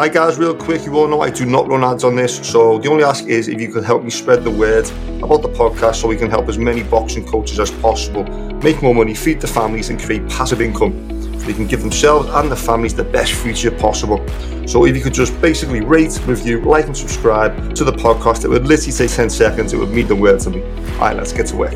[0.00, 2.78] Hi guys, real quick, you all know I do not run ads on this, so
[2.78, 4.88] the only ask is if you could help me spread the word
[5.20, 8.22] about the podcast so we can help as many boxing coaches as possible,
[8.62, 10.92] make more money, feed the families, and create passive income
[11.40, 14.24] so they can give themselves and their families the best future possible.
[14.68, 18.48] So if you could just basically rate, review, like, and subscribe to the podcast, it
[18.50, 20.62] would literally take 10 seconds, it would mean the world to me.
[20.92, 21.74] Alright, let's get to work.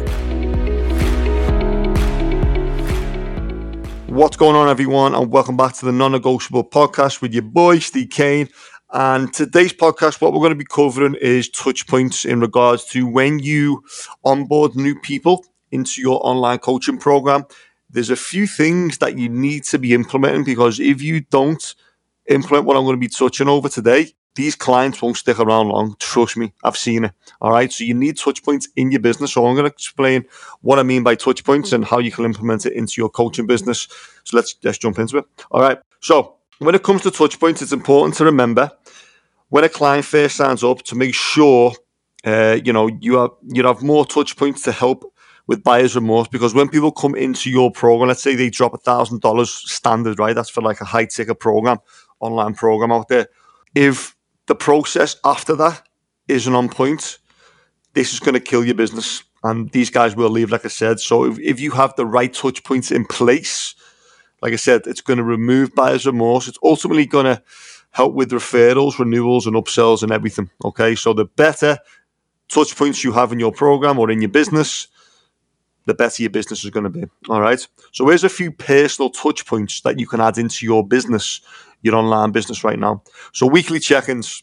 [4.12, 7.78] What's going on, everyone, and welcome back to the Non Negotiable Podcast with your boy,
[7.78, 8.50] Steve Cain.
[8.92, 13.06] And today's podcast, what we're going to be covering is touch points in regards to
[13.06, 13.82] when you
[14.22, 17.46] onboard new people into your online coaching program.
[17.88, 21.74] There's a few things that you need to be implementing because if you don't
[22.28, 25.94] implement what I'm going to be touching over today, these clients won't stick around long.
[25.98, 27.12] Trust me, I've seen it.
[27.40, 27.70] All right.
[27.70, 29.32] So you need touch points in your business.
[29.32, 30.24] So I'm going to explain
[30.62, 33.46] what I mean by touch points and how you can implement it into your coaching
[33.46, 33.88] business.
[34.24, 35.24] So let's let's jump into it.
[35.50, 35.78] All right.
[36.00, 38.70] So when it comes to touch points, it's important to remember
[39.50, 41.72] when a client first signs up to make sure
[42.24, 45.12] uh, you know you have you have more touch points to help
[45.46, 48.78] with buyer's remorse because when people come into your program, let's say they drop a
[48.78, 50.34] thousand dollars standard, right?
[50.34, 51.78] That's for like a high ticket program,
[52.20, 53.26] online program out there.
[53.74, 54.11] If
[54.46, 55.86] the process after that
[56.28, 57.18] isn't on point,
[57.94, 59.22] this is going to kill your business.
[59.44, 61.00] And these guys will leave, like I said.
[61.00, 63.74] So if, if you have the right touch points in place,
[64.40, 66.48] like I said, it's going to remove buyer's remorse.
[66.48, 67.42] It's ultimately going to
[67.90, 70.50] help with referrals, renewals, and upsells and everything.
[70.64, 70.94] Okay.
[70.94, 71.78] So the better
[72.48, 74.88] touch points you have in your program or in your business,
[75.86, 77.04] the better your business is going to be.
[77.28, 77.66] All right.
[77.92, 81.40] So here's a few personal touch points that you can add into your business
[81.82, 83.02] your online business right now.
[83.32, 84.42] So weekly check-ins,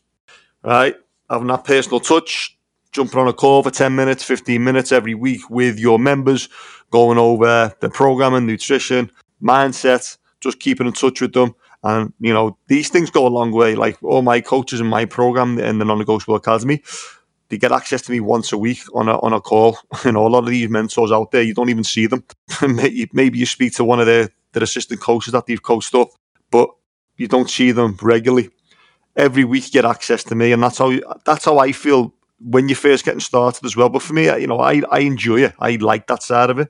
[0.63, 0.95] right?
[1.29, 2.57] Having that personal touch,
[2.91, 6.49] jumping on a call for 10 minutes, 15 minutes every week with your members,
[6.91, 11.55] going over the programming, nutrition, mindset, just keeping in touch with them.
[11.81, 13.75] And, you know, these things go a long way.
[13.75, 16.83] Like all my coaches in my program in the Non-Negotiable Academy,
[17.49, 19.77] they get access to me once a week on a, on a call.
[20.05, 22.23] You know, a lot of these mentors out there, you don't even see them.
[23.13, 26.09] Maybe you speak to one of their, their assistant coaches that they've coached up,
[26.51, 26.69] but
[27.17, 28.49] you don't see them regularly.
[29.15, 30.93] Every week you get access to me, and that's how
[31.25, 33.89] that's how I feel when you're first getting started as well.
[33.89, 35.53] But for me, you know, I, I enjoy it.
[35.59, 36.69] I like that side of it.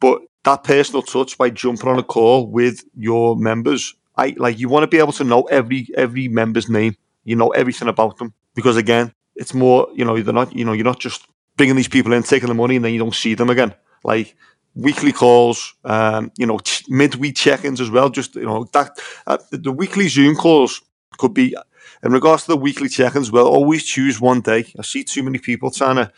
[0.00, 4.68] But that personal touch by jumping on a call with your members, I like you
[4.68, 6.96] want to be able to know every every member's name.
[7.24, 10.72] You know everything about them because again, it's more you know they're not you know
[10.72, 13.34] you're not just bringing these people in, taking the money, and then you don't see
[13.34, 13.74] them again.
[14.02, 14.36] Like
[14.74, 18.10] weekly calls, um, you know, ch- midweek check-ins as well.
[18.10, 20.82] Just you know that uh, the weekly Zoom calls
[21.18, 21.56] could be
[22.02, 23.30] in regards to the weekly check-ins.
[23.30, 24.66] Well, always choose one day.
[24.78, 26.12] I see too many people trying to,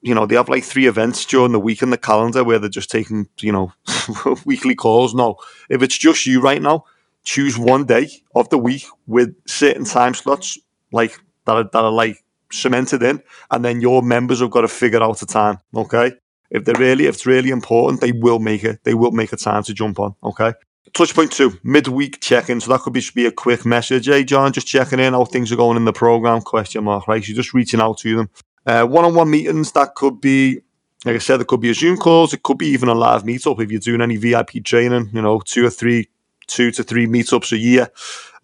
[0.00, 2.68] you know, they have like three events during the week in the calendar where they're
[2.68, 3.72] just taking, you know,
[4.44, 5.14] weekly calls.
[5.14, 5.36] No,
[5.68, 6.84] if it's just you right now,
[7.24, 10.58] choose one day of the week with certain time slots
[10.92, 14.68] like that are, that are like cemented in, and then your members have got to
[14.68, 15.58] figure out a time.
[15.74, 16.12] Okay
[16.50, 18.82] if they're really, if it's really important, they will make it.
[18.84, 20.14] They will make a time to jump on.
[20.22, 20.54] Okay.
[20.94, 22.60] Touch point two, midweek check-in.
[22.60, 24.06] So that could be, be a quick message.
[24.06, 26.40] Hey, John, just checking in how things are going in the program.
[26.40, 27.06] Question mark.
[27.06, 27.22] Right.
[27.22, 28.30] So you're just reaching out to them.
[28.64, 29.72] Uh, one-on-one meetings.
[29.72, 30.60] That could be,
[31.04, 32.32] like I said, it could be a Zoom calls.
[32.32, 35.10] It could be even a live meetup if you're doing any VIP training.
[35.12, 36.08] You know, two or three,
[36.48, 37.88] two to three meetups a year.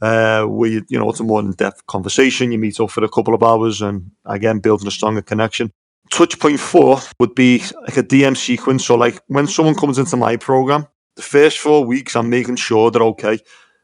[0.02, 2.52] Uh, where you, you know it's a more in-depth conversation.
[2.52, 5.72] You meet up for a couple of hours, and again, building a stronger connection
[6.10, 8.86] touch point four would be like a DM sequence.
[8.86, 12.90] So, like when someone comes into my program, the first four weeks, I'm making sure
[12.90, 13.38] they're okay.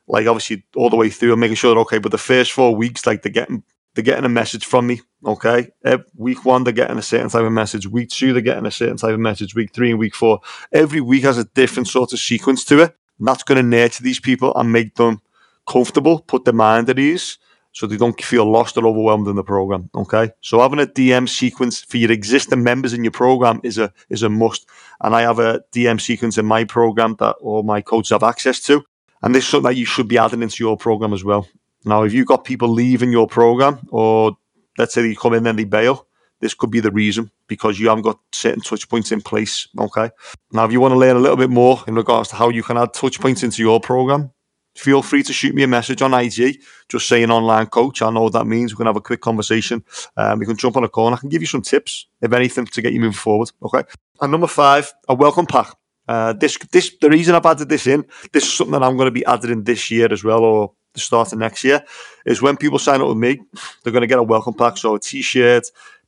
[0.07, 1.99] Like obviously, all the way through, I'm making sure they're okay.
[1.99, 3.63] But the first four weeks, like they're getting
[3.95, 5.01] they're getting a message from me.
[5.25, 7.87] Okay, every, week one they're getting a certain type of message.
[7.87, 9.55] Week two they're getting a certain type of message.
[9.55, 10.41] Week three and week four,
[10.73, 12.97] every week has a different sort of sequence to it.
[13.21, 15.21] And that's going to nurture these people and make them
[15.69, 17.39] comfortable, put their mind at ease
[17.73, 19.89] so they don't feel lost or overwhelmed in the program.
[19.95, 23.93] Okay, so having a DM sequence for your existing members in your program is a
[24.09, 24.69] is a must,
[25.01, 28.61] and I have a DM sequence in my program that all my coaches have access
[28.63, 28.83] to,
[29.23, 31.47] and this is something that you should be adding into your program as well.
[31.85, 34.37] Now, if you've got people leaving your program, or
[34.77, 36.07] let's say they come in and they bail,
[36.41, 39.69] this could be the reason because you haven't got certain touch points in place.
[39.79, 40.11] Okay.
[40.53, 42.63] Now, if you want to learn a little bit more in regards to how you
[42.63, 44.33] can add touch points into your program,
[44.77, 48.03] feel free to shoot me a message on IG, just saying online coach.
[48.03, 48.73] I know what that means.
[48.73, 49.85] We can have a quick conversation.
[50.17, 52.33] Um, we can jump on a call and I can give you some tips, if
[52.33, 53.51] anything, to get you moving forward.
[53.63, 53.83] Okay.
[54.21, 55.75] And number five, a welcome pack.
[56.09, 59.07] Uh, this, this, the reason I've added this in, this is something that I'm going
[59.07, 61.85] to be added in this year as well, or the start of next year,
[62.27, 63.41] is when people sign up with me,
[63.85, 64.77] they're going to get a welcome pack.
[64.77, 65.65] So a t-shirt,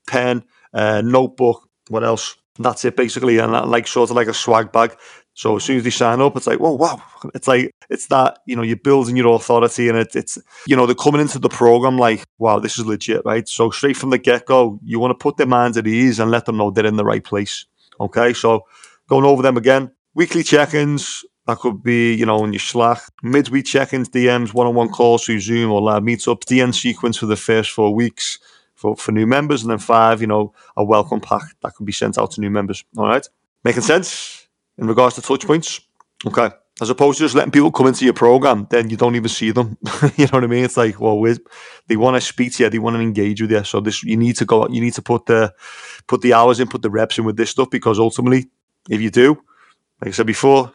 [0.07, 0.45] pen,
[0.75, 2.37] uh, notebook, what else?
[2.59, 4.97] That's it basically, and that, like sort of like a swag bag
[5.35, 7.03] So as soon as they sign up, it's like, oh wow,
[7.35, 10.85] it's like it's that you know you're building your authority, and it, it's you know
[10.85, 13.49] they're coming into the program like, wow, this is legit, right?
[13.49, 16.31] So straight from the get go, you want to put their minds at ease and
[16.31, 17.65] let them know they're in the right place.
[18.01, 18.67] Okay, so
[19.09, 21.25] going over them again, weekly check-ins.
[21.47, 25.73] That could be, you know, in your Slack, midweek check-ins, DMs, one-on-one calls through Zoom
[25.73, 28.39] or live meetups, DM sequence for the first four weeks
[28.83, 31.93] for, for new members, and then five, you know, a welcome pack that could be
[31.93, 32.85] sent out to new members.
[32.99, 33.27] All right,
[33.65, 34.43] making sense?
[34.79, 35.81] in regards to touch points.
[36.27, 36.51] Okay.
[36.81, 39.51] As opposed to just letting people come into your program, then you don't even see
[39.51, 39.77] them.
[40.17, 40.65] you know what I mean?
[40.65, 41.23] It's like, well,
[41.87, 43.63] they want to speak to you, they want to engage with you.
[43.65, 45.55] So this, you need to go, you need to put the,
[46.07, 48.49] put the hours in, put the reps in with this stuff because ultimately,
[48.89, 49.35] if you do,
[50.01, 50.73] like I said before,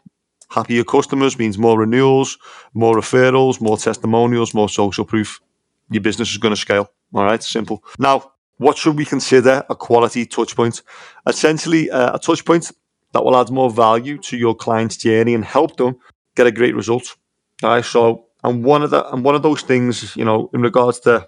[0.49, 2.37] happier customers means more renewals,
[2.73, 5.41] more referrals, more testimonials, more social proof.
[5.89, 6.91] Your business is going to scale.
[7.13, 7.83] All right, simple.
[7.99, 10.81] Now, what should we consider a quality touch point?
[11.27, 12.71] Essentially, uh, a touch point
[13.13, 15.97] that will add more value to your client's journey and help them
[16.35, 17.15] get a great result.
[17.63, 20.61] All right, so and one of the and one of those things, you know, in
[20.61, 21.27] regards to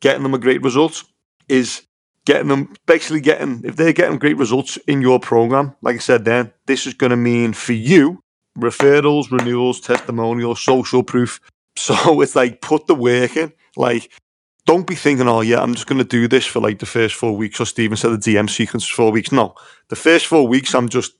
[0.00, 1.04] getting them a great result
[1.48, 1.82] is
[2.24, 6.24] getting them basically getting if they're getting great results in your program, like I said
[6.24, 8.20] then, this is gonna mean for you
[8.58, 11.40] referrals, renewals, testimonials, social proof.
[11.78, 13.52] So it's like put the work in.
[13.76, 14.10] Like
[14.66, 17.14] don't be thinking, oh yeah, I'm just going to do this for like the first
[17.14, 17.60] four weeks.
[17.60, 19.32] Or Stephen said the DM sequence four weeks.
[19.32, 19.54] No,
[19.88, 21.12] the first four weeks, I'm just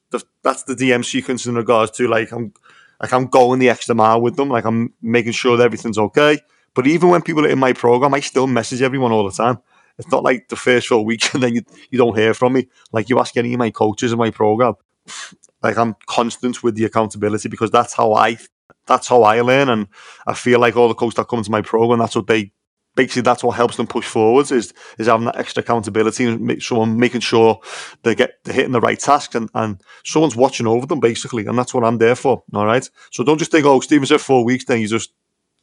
[0.42, 2.52] that's the DM sequence in regards to like I'm
[3.00, 4.48] like I'm going the extra mile with them.
[4.48, 6.40] Like I'm making sure that everything's okay.
[6.74, 9.58] But even when people are in my program, I still message everyone all the time.
[9.98, 12.68] It's not like the first four weeks and then you, you don't hear from me.
[12.92, 14.74] Like you ask any of my coaches in my program,
[15.62, 18.38] like I'm constant with the accountability because that's how I
[18.86, 19.86] that's how I learn and
[20.26, 22.52] I feel like all the coaches that come to my program, that's what they
[22.96, 26.62] basically that's what helps them push forwards is is having that extra accountability and make,
[26.62, 27.60] someone making sure
[28.02, 31.56] they get they're hitting the right tasks and, and someone's watching over them basically and
[31.56, 32.88] that's what I'm there for all right?
[33.12, 35.12] So don't just think oh Stephen's there four weeks then you just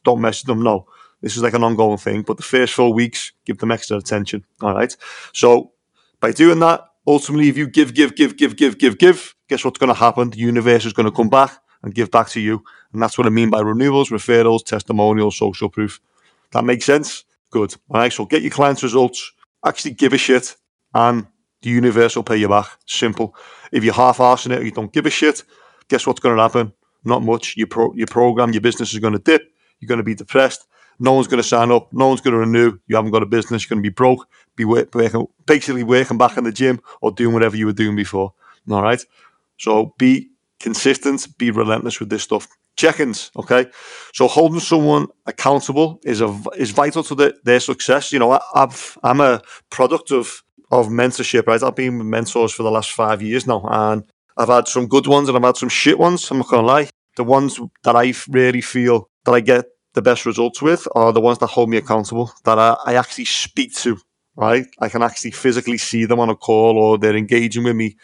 [0.04, 0.62] don't message them.
[0.62, 0.86] No
[1.20, 4.44] this is like an ongoing thing but the first four weeks give them extra attention
[4.62, 4.96] all right?
[5.32, 5.72] So
[6.20, 9.78] by doing that ultimately if you give give give give give give give guess what's
[9.78, 10.30] going to happen?
[10.30, 13.26] The universe is going to come back and give back to you and that's what
[13.26, 16.00] I mean by renewals referrals testimonials social proof
[16.54, 17.24] that makes sense?
[17.50, 17.74] Good.
[17.88, 19.32] Right, so get your clients' results,
[19.64, 20.56] actually give a shit,
[20.94, 21.26] and
[21.62, 22.66] the universe will pay you back.
[22.86, 23.36] Simple.
[23.70, 25.44] If you're half-arsing it or you don't give a shit,
[25.88, 26.72] guess what's going to happen?
[27.04, 27.56] Not much.
[27.56, 29.42] Your, pro- your program, your business is going to dip.
[29.78, 30.66] You're going to be depressed.
[30.98, 31.92] No one's going to sign up.
[31.92, 32.78] No one's going to renew.
[32.86, 33.64] You haven't got a business.
[33.64, 34.28] You're going to be broke.
[34.56, 38.32] Be working, basically working back in the gym or doing whatever you were doing before.
[38.70, 39.04] All right.
[39.58, 40.30] So be
[40.60, 41.26] consistent.
[41.36, 43.30] Be relentless with this stuff check-ins.
[43.36, 43.66] Okay,
[44.12, 48.12] so holding someone accountable is a is vital to the, their success.
[48.12, 51.46] You know, I, I've I'm a product of of mentorship.
[51.46, 54.04] Right, I've been with mentors for the last five years now, and
[54.36, 56.30] I've had some good ones and I've had some shit ones.
[56.30, 56.88] I'm not gonna lie.
[57.16, 61.20] The ones that I really feel that I get the best results with are the
[61.20, 62.32] ones that hold me accountable.
[62.44, 63.98] That I, I actually speak to.
[64.36, 67.96] Right, I can actually physically see them on a call or they're engaging with me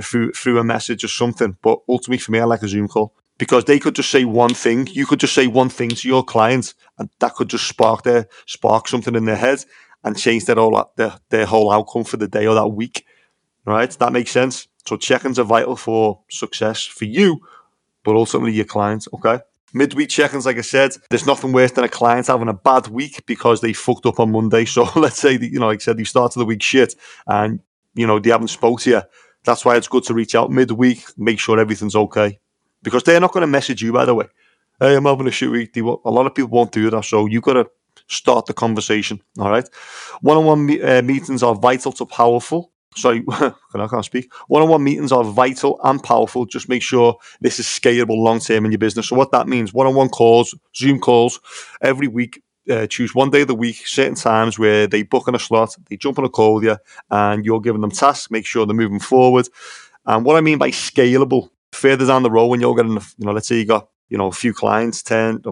[0.00, 1.56] through through a message or something.
[1.62, 4.54] But ultimately, for me, I like a Zoom call because they could just say one
[4.54, 4.86] thing.
[4.92, 8.28] You could just say one thing to your clients, and that could just spark their
[8.46, 9.64] spark something in their head
[10.02, 13.04] and change their whole their, their whole outcome for the day or that week.
[13.64, 13.90] Right?
[13.90, 14.68] That makes sense.
[14.86, 17.40] So check-ins are vital for success for you,
[18.04, 19.08] but ultimately your clients.
[19.14, 19.40] Okay.
[19.72, 23.24] Midweek check-ins, like I said, there's nothing worse than a client having a bad week
[23.26, 24.64] because they fucked up on Monday.
[24.66, 26.94] So let's say, that, you know, like I said, you started the week shit
[27.26, 27.60] and,
[27.94, 29.02] you know, they haven't spoke to you.
[29.44, 32.38] That's why it's good to reach out midweek, make sure everything's okay
[32.84, 34.26] because they're not going to message you, by the way.
[34.78, 35.76] Hey, I'm having a week.
[35.76, 37.04] A lot of people won't do that.
[37.04, 37.66] So you've got to
[38.08, 39.20] start the conversation.
[39.38, 39.68] All right.
[40.20, 42.70] One on one meetings are vital to powerful.
[42.96, 44.32] Sorry, I can't speak.
[44.46, 46.46] One on one meetings are vital and powerful.
[46.46, 49.08] Just make sure this is scalable long term in your business.
[49.08, 51.40] So, what that means one on one calls, Zoom calls
[51.82, 52.40] every week.
[52.70, 55.76] Uh, choose one day of the week, certain times where they book in a slot,
[55.90, 56.76] they jump on a call with you,
[57.10, 59.46] and you're giving them tasks, make sure they're moving forward.
[60.06, 63.32] And what I mean by scalable further down the road when you're getting, you know,
[63.32, 65.42] let's say you got, you know, a few clients, 10,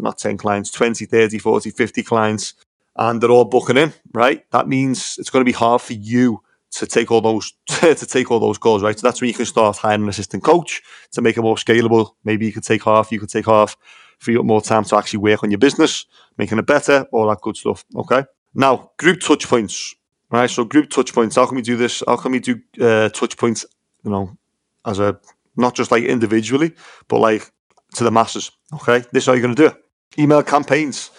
[0.00, 2.54] not 10 clients, 20, 30, 40, 50 clients,
[2.96, 4.48] and they're all booking in, right?
[4.50, 8.30] That means it's going to be hard for you to take all those to take
[8.30, 8.98] all those calls, right?
[8.98, 12.12] So that's when you can start hiring an assistant coach to make it more scalable.
[12.24, 13.76] Maybe you could take half, you could take half,
[14.18, 16.06] free up more time to actually work on your business,
[16.38, 17.84] making it better, all that good stuff.
[17.96, 18.24] Okay.
[18.54, 19.94] Now, group touch points,
[20.30, 20.50] right?
[20.50, 21.36] So group touch points.
[21.36, 22.02] How can we do this?
[22.06, 23.64] How can we do uh, touch points?
[24.04, 24.36] You know,
[24.84, 25.18] as a
[25.56, 26.72] not just like individually,
[27.08, 27.50] but like
[27.94, 28.50] to the masses.
[28.74, 29.76] Okay, this is how you're going to do it.
[30.18, 31.10] Email campaigns.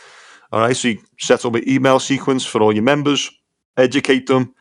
[0.52, 3.32] All right, so you set up an email sequence for all your members,
[3.78, 4.54] educate them,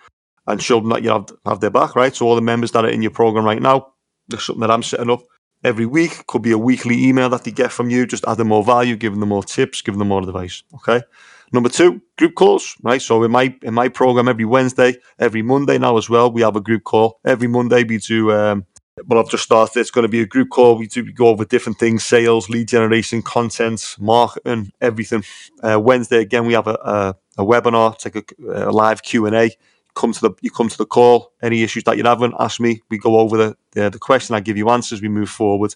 [0.47, 1.95] and show them that you have, have their back.
[1.97, 3.93] Right, so all the members that are in your program right now,
[4.29, 5.23] there's something that I'm setting up.
[5.65, 6.27] every week.
[6.27, 9.21] Could be a weekly email that they get from you, just adding more value, giving
[9.21, 10.63] them more tips, giving them more advice.
[10.75, 11.03] Okay.
[11.53, 13.03] Number two, group calls, right?
[13.03, 16.57] So in my in my program every Wednesday, every Monday now as well, we have
[16.57, 17.21] a group call.
[17.27, 18.65] Every Monday we do um
[19.07, 20.77] well I've just started it's going to be a group call.
[20.77, 25.25] We do we go over different things, sales, lead generation, content, marketing, everything.
[25.63, 29.27] Uh, Wednesday again we have a, a, a webinar, it's like a, a live Q
[29.27, 29.51] and A
[29.95, 31.33] come to the you come to the call.
[31.43, 32.83] Any issues that you're having, ask me.
[32.91, 34.35] We go over the the, the question.
[34.35, 35.03] I give you answers.
[35.03, 35.75] We move forward.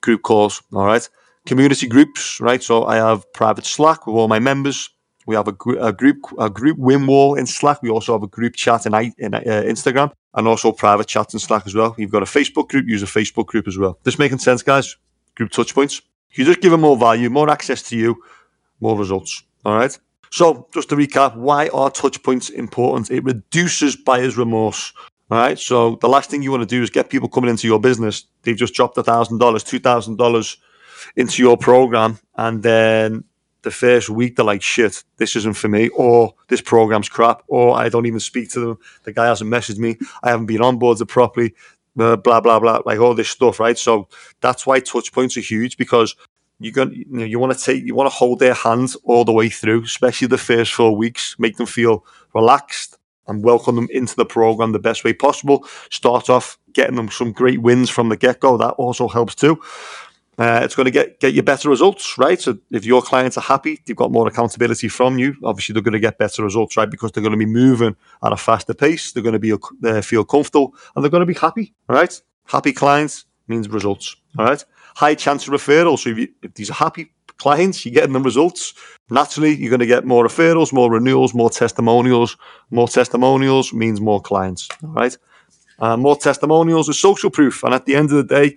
[0.00, 0.62] Group calls.
[0.72, 1.08] All right.
[1.46, 2.40] Community groups.
[2.40, 2.62] Right.
[2.62, 4.90] So I have private Slack with all my members.
[5.26, 7.82] We have a, gr- a group a group win wall in Slack.
[7.82, 11.40] We also have a group chat in, in uh, Instagram and also private chats in
[11.40, 11.96] Slack as well.
[11.98, 12.86] You've got a Facebook group.
[12.86, 13.98] Use a Facebook group as well.
[14.04, 14.96] This making sense, guys?
[15.34, 16.00] Group touch points.
[16.30, 18.22] You just give them more value, more access to you,
[18.80, 19.42] more results.
[19.64, 19.98] All right.
[20.30, 23.10] So, just to recap, why are touch points important?
[23.10, 24.92] It reduces buyer's remorse.
[25.28, 25.58] All right.
[25.58, 28.24] So, the last thing you want to do is get people coming into your business.
[28.42, 30.56] They've just dropped $1,000, $2,000
[31.16, 32.20] into your program.
[32.36, 33.24] And then
[33.68, 35.88] the first week, they're like, shit, this isn't for me.
[35.90, 37.42] Or this program's crap.
[37.48, 38.78] Or I don't even speak to them.
[39.04, 39.98] The guy hasn't messaged me.
[40.22, 41.54] I haven't been on onboarded properly.
[41.98, 42.80] Uh, blah, blah, blah.
[42.86, 43.60] Like all this stuff.
[43.60, 43.76] Right.
[43.76, 44.08] So,
[44.40, 46.16] that's why touch points are huge because
[46.60, 49.24] you're going you, know, you want to take you want to hold their hands all
[49.24, 52.98] the way through especially the first four weeks make them feel relaxed
[53.28, 57.30] and welcome them into the program the best way possible start off getting them some
[57.30, 59.60] great wins from the get-go that also helps too
[60.38, 62.40] uh, it's going to get get you better results, right?
[62.40, 65.34] So if your clients are happy, they've got more accountability from you.
[65.44, 66.90] Obviously, they're going to get better results, right?
[66.90, 69.12] Because they're going to be moving at a faster pace.
[69.12, 71.74] They're going to be uh, feel comfortable, and they're going to be happy.
[71.88, 74.16] All right, happy clients means results.
[74.38, 74.64] All right
[74.98, 76.00] high chance of referrals.
[76.00, 78.74] So if, you, if these are happy clients, you're getting the results.
[79.10, 82.36] Naturally, you're going to get more referrals, more renewals, more testimonials.
[82.72, 84.68] More testimonials means more clients.
[84.82, 85.16] All right.
[85.78, 87.62] Uh, more testimonials is social proof.
[87.62, 88.56] And at the end of the day,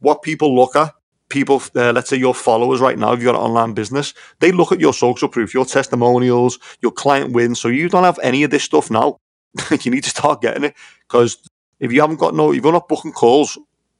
[0.00, 0.92] what people look at,
[1.28, 4.52] people, uh, let's say your followers right now, if you've got an online business, they
[4.52, 7.60] look at your social proof, your testimonials, your client wins.
[7.60, 9.18] So you don't have any of this stuff now.
[9.82, 10.74] you need to start getting it
[11.08, 11.38] because
[11.80, 13.58] if you haven't got no, if you're not booking calls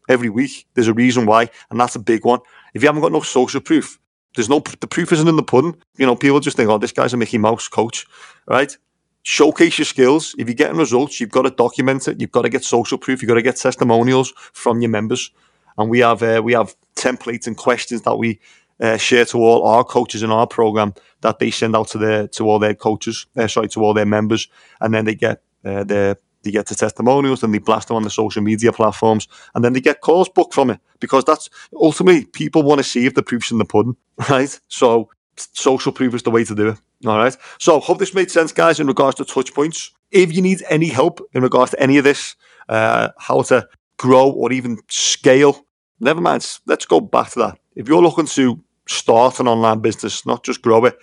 [0.08, 0.66] every week.
[0.74, 2.40] There's a reason why, and that's a big one.
[2.74, 3.98] If you haven't got no social proof,
[4.34, 5.76] there's no the proof isn't in the pudding.
[5.96, 8.06] You know, people just think, oh, this guy's a Mickey Mouse coach,
[8.46, 8.76] right?
[9.22, 10.34] Showcase your skills.
[10.38, 12.20] If you're getting results, you've got to document it.
[12.20, 13.20] You've got to get social proof.
[13.20, 15.30] You've got to get testimonials from your members.
[15.78, 18.40] And we have uh, we have templates and questions that we
[18.80, 22.28] uh, share to all our coaches in our program that they send out to their
[22.28, 24.48] to all their coaches, uh, sorry, to all their members,
[24.80, 28.02] and then they get uh, their they get the testimonials, and they blast them on
[28.02, 32.26] the social media platforms, and then they get calls booked from it because that's ultimately
[32.26, 33.96] people want to see if the proof's in the pudding,
[34.30, 34.58] right?
[34.68, 36.78] So social proof is the way to do it.
[37.06, 37.36] All right.
[37.58, 39.92] So hope this made sense, guys, in regards to touch points.
[40.10, 42.34] If you need any help in regards to any of this,
[42.68, 43.68] uh, how to
[43.98, 45.64] grow or even scale,
[46.00, 46.58] never mind.
[46.66, 47.58] Let's go back to that.
[47.74, 50.98] If you're looking to start an online business, not just grow it,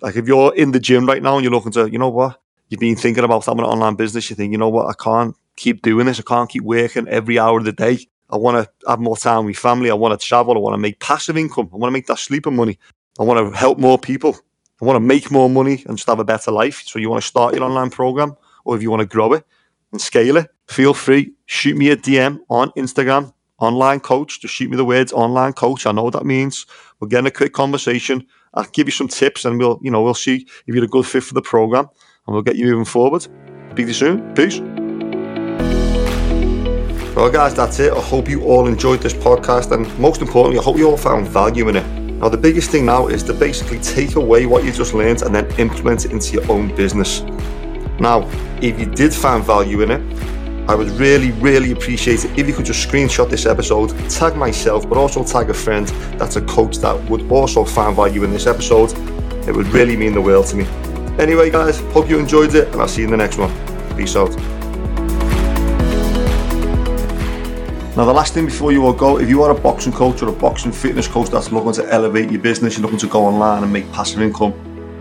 [0.00, 2.40] like if you're in the gym right now and you're looking to, you know what,
[2.68, 5.34] you've been thinking about having an online business, you think, you know what, I can't
[5.56, 6.20] keep doing this.
[6.20, 7.98] I can't keep working every hour of the day.
[8.30, 9.90] I want to have more time with family.
[9.90, 10.54] I want to travel.
[10.54, 11.70] I want to make passive income.
[11.72, 12.78] I want to make that sleeping money.
[13.18, 14.36] I want to help more people.
[14.80, 16.82] I want to make more money and just have a better life.
[16.86, 19.44] So you want to start your online program or if you want to grow it
[19.92, 21.32] and scale it, feel free.
[21.46, 24.40] Shoot me a DM on Instagram, online coach.
[24.40, 25.86] Just shoot me the words online coach.
[25.86, 26.66] I know what that means.
[27.00, 28.26] We'll get in a quick conversation.
[28.54, 31.06] I'll give you some tips and we'll, you know, we'll see if you're a good
[31.06, 31.88] fit for the program
[32.26, 33.22] and we'll get you moving forward.
[33.22, 34.34] Speak to you soon.
[34.34, 34.60] Peace.
[37.14, 37.92] Well, guys, that's it.
[37.92, 41.26] I hope you all enjoyed this podcast, and most importantly, I hope you all found
[41.26, 41.84] value in it.
[42.20, 45.34] Now, the biggest thing now is to basically take away what you just learned and
[45.34, 47.22] then implement it into your own business.
[47.98, 48.28] Now,
[48.62, 50.00] if you did find value in it,
[50.68, 54.86] I would really, really appreciate it if you could just screenshot this episode, tag myself,
[54.86, 55.86] but also tag a friend
[56.18, 58.92] that's a coach that would also find value in this episode.
[59.48, 60.66] It would really mean the world to me.
[61.18, 63.50] Anyway, guys, hope you enjoyed it, and I'll see you in the next one.
[63.96, 64.36] Peace out.
[67.96, 70.28] Now, the last thing before you all go, if you are a boxing coach or
[70.28, 73.62] a boxing fitness coach that's looking to elevate your business, you're looking to go online
[73.62, 74.52] and make passive income,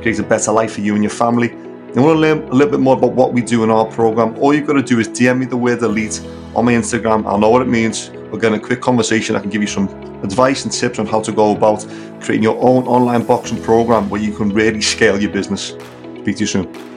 [0.02, 1.50] create a better life for you and your family,
[1.96, 4.38] you want to learn a little bit more about what we do in our program,
[4.40, 6.22] all you've got to do is DM me the word elite
[6.56, 7.26] on my Instagram.
[7.26, 8.10] I'll know what it means.
[8.30, 9.36] We'll get a quick conversation.
[9.36, 9.88] I can give you some
[10.24, 11.86] advice and tips on how to go about
[12.20, 15.76] creating your own online boxing program where you can really scale your business.
[16.22, 16.97] Speak to you soon.